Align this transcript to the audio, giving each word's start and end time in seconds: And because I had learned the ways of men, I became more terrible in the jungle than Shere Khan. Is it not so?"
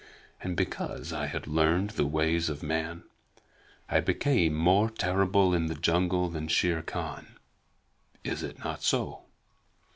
And 0.41 0.57
because 0.57 1.13
I 1.13 1.27
had 1.27 1.45
learned 1.45 1.91
the 1.91 2.07
ways 2.07 2.49
of 2.49 2.63
men, 2.63 3.03
I 3.87 3.99
became 3.99 4.55
more 4.55 4.89
terrible 4.89 5.53
in 5.53 5.67
the 5.67 5.75
jungle 5.75 6.27
than 6.27 6.47
Shere 6.47 6.81
Khan. 6.81 7.35
Is 8.23 8.41
it 8.41 8.57
not 8.63 8.81
so?" 8.81 9.25